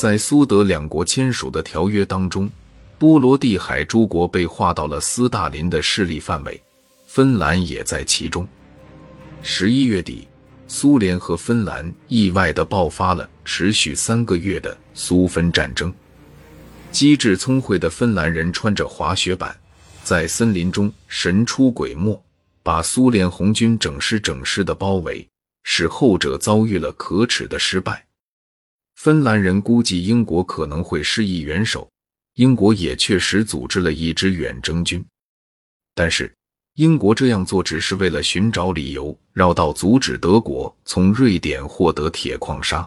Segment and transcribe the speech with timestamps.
[0.00, 2.50] 在苏德两国签署的条约当中，
[2.96, 6.58] 波罗的海诸国被划到了斯大林的势力范围，
[7.06, 8.48] 芬兰也在其中。
[9.42, 10.26] 十一月底，
[10.66, 15.92] 苏联和芬兰意外地爆发了持续三个月的苏芬战争。
[16.90, 19.54] 机智聪慧的芬兰人穿着滑雪板，
[20.02, 22.18] 在森林中神出鬼没，
[22.62, 25.28] 把苏联红军整师整师的包围，
[25.62, 28.02] 使后者遭遇了可耻的失败。
[29.02, 31.90] 芬兰人估计英国可能会施以援手，
[32.34, 35.02] 英国也确实组织了一支远征军，
[35.94, 36.30] 但是
[36.74, 42.86] 英国这样做只是为了寻找理由，绕道阻止德国从瑞典获得铁矿砂。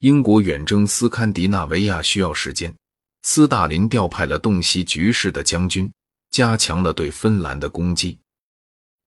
[0.00, 2.74] 英国远征斯堪的纳维亚需要时间。
[3.22, 5.88] 斯大林调派了洞悉局势的将军，
[6.32, 8.18] 加强了对芬兰的攻击。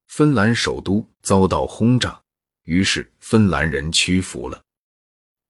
[0.08, 2.18] 芬兰首都遭到轰炸，
[2.64, 4.64] 于是芬兰人屈服了。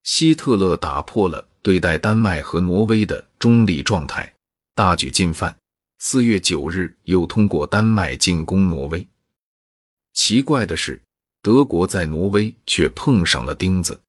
[0.08, 4.34] 希特勒打破了对待丹麦和挪威的中立状态，
[4.74, 5.54] 大举进犯。
[6.00, 9.06] 四月九日，又通过丹麦进攻挪威。
[10.14, 11.02] 奇怪的是，
[11.42, 14.00] 德国在挪威却碰上了钉子。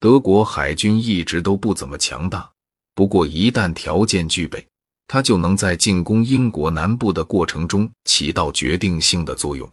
[0.00, 2.50] 德国海军一直都不怎么强大。
[2.94, 4.66] 不过，一旦条件具备，
[5.06, 9.70] 他就能在进攻英国南部的过程中起到决定性的作用。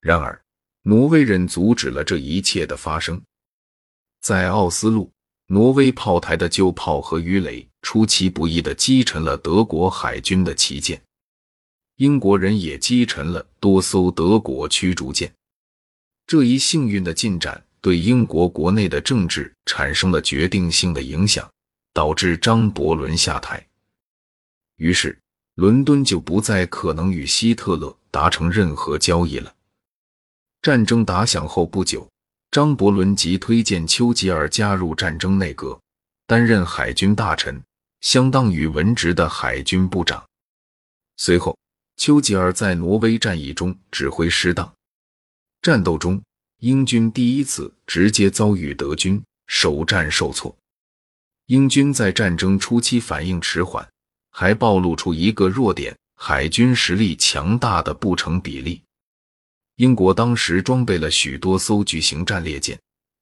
[0.00, 0.42] 然而，
[0.82, 3.22] 挪威人阻止了这一切的发生。
[4.26, 5.08] 在奥斯陆，
[5.46, 11.00] 挪威炮台的旧炮和鱼雷出其不意地击沉了德国海军的旗舰，
[11.98, 15.32] 英国人也击沉了多艘德国驱逐舰。
[16.26, 21.48] 这一幸运的进展对英国国内的政治产生了决定性的影响。
[21.92, 23.66] 导致张伯伦下台，
[24.76, 25.18] 于是
[25.54, 29.54] 伦敦就不再可能与希特勒达成任何交易了。
[30.60, 32.06] 战争打响后不久，
[32.50, 35.78] 张伯伦即推荐丘吉尔加入战争内阁，
[36.26, 37.62] 担任海军大臣，
[38.00, 40.24] 相当于文职的海军部长。
[41.16, 41.58] 随后，
[41.96, 44.72] 丘吉尔在挪威战役中指挥失当，
[45.60, 46.22] 战斗中
[46.60, 50.56] 英军第一次直接遭遇德军，首战受挫。
[51.46, 53.86] 英军在战争初期反应迟缓，
[54.30, 58.82] 还暴露出一个弱点：海军实力强大的不成比例。
[59.76, 62.78] 英国当时装备了许多艘巨型战列舰，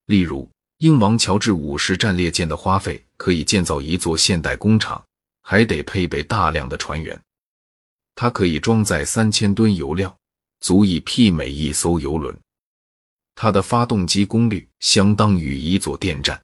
[0.07, 0.49] 例如
[0.79, 5.05] 英王乔治五世战列舰的花费可以建造一座现代工厂，
[5.43, 7.21] 还得配备大量的船员。
[8.15, 10.17] 它可以装载三千吨油料，
[10.61, 12.37] 足以媲美一艘游轮。
[13.35, 16.41] 它的发动机功率相当于一座电站。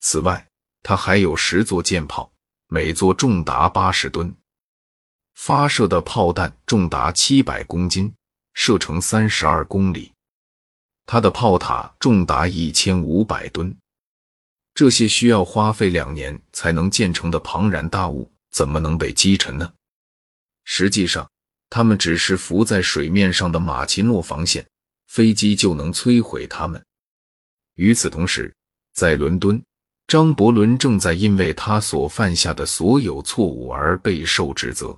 [0.00, 0.46] 此外，
[0.82, 2.32] 它还有十座舰炮，
[2.68, 4.34] 每座重达八十吨，
[5.34, 8.10] 发射的炮弹重达七百公斤，
[8.54, 10.10] 射程三十二公里。
[11.04, 13.76] 它的炮塔重达一千五百吨。
[14.74, 19.72] 这些需要花费两年才能建成的庞然大物，怎么能被击沉呢？
[20.64, 21.30] 实际上，
[21.68, 24.66] 它们只是浮在水面上的马奇诺防线，
[25.08, 26.82] 飞机就能摧毁它们。
[27.74, 28.52] 与此同时，
[28.94, 29.62] 在伦敦。
[30.06, 34.94] 张伯伦正在因为他所犯下的所有错误而备受指责。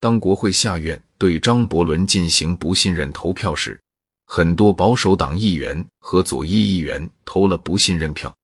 [0.00, 3.78] 当国会下院对张伯伦进行不信任投票时，
[4.24, 8.34] 很多保守党议员和左翼议员投了不信任票，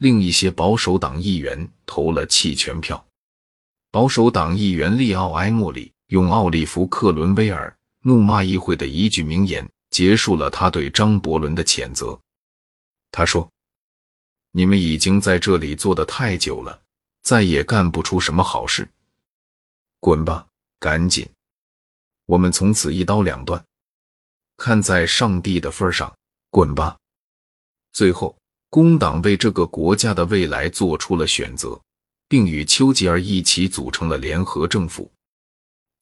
[0.00, 3.02] 另一些保守党议员投了弃权票。
[3.90, 12.20] 保守党议员利奥埃莫里用奥利弗·克伦威尔怒骂议会的一句名言结束了他对张伯伦的谴责。
[13.10, 13.48] 他说。
[14.52, 16.80] 你们已经在这里坐得太久了，
[17.22, 18.88] 再也干不出什么好事。
[20.00, 20.46] 滚吧，
[20.78, 21.28] 赶紧！
[22.26, 23.64] 我们从此一刀两断。
[24.56, 26.14] 看在上帝的份上，
[26.50, 26.96] 滚吧！
[27.92, 28.36] 最后，
[28.68, 31.80] 工党为这个国家的未来做出了选择，
[32.28, 35.10] 并与丘吉尔一起组成了联合政府。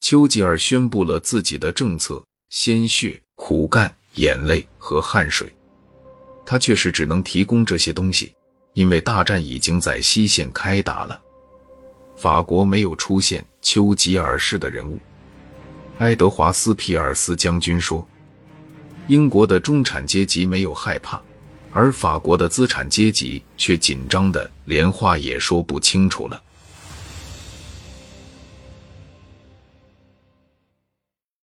[0.01, 5.53] 丘吉尔宣布了自己的政策：鲜血、苦干、眼泪和汗水。
[6.45, 8.33] 他确实只能提供这些东西。
[8.73, 11.17] 因为大战已经在西线开打了，
[12.17, 14.99] 法国没有出现丘吉尔式的人物。
[15.97, 18.05] 爱德华斯·皮尔斯将军说
[19.07, 21.21] ：“英国的中产阶级没有害怕，
[21.71, 26.41] 而法国的资产阶级却紧张的连话也说不清楚了。”